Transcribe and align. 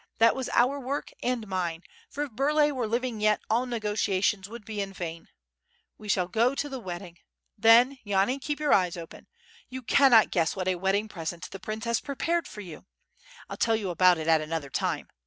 That 0.17 0.35
was 0.35 0.49
our 0.53 0.79
work, 0.79 1.11
and 1.21 1.47
mine, 1.47 1.83
for 2.09 2.23
if 2.23 2.31
Burlay 2.31 2.71
were 2.71 2.87
living 2.87 3.21
yet 3.21 3.39
all 3.51 3.67
nego 3.67 3.93
tiations 3.93 4.47
would 4.47 4.65
be 4.65 4.81
in 4.81 4.93
vain. 4.93 5.27
We 5.95 6.09
shall 6.09 6.27
go 6.27 6.55
to 6.55 6.67
the 6.67 6.79
wedding. 6.79 7.19
Then, 7.55 7.99
Yani, 8.03 8.41
keep 8.41 8.59
your 8.59 8.73
eyes 8.73 8.97
open. 8.97 9.27
You 9.69 9.83
cannot 9.83 10.31
guess 10.31 10.55
w^hat 10.55 10.65
a 10.69 10.73
wedding 10.77 11.07
present 11.07 11.51
the 11.51 11.59
prince 11.59 11.85
has 11.85 11.99
prepared 11.99 12.47
for 12.47 12.61
you? 12.61 12.77
J 12.79 12.85
'11 13.49 13.57
tell 13.59 13.75
you 13.75 13.91
about 13.91 14.17
it 14.17 14.27
at 14.27 14.41
another 14.41 14.71
time. 14.71 15.07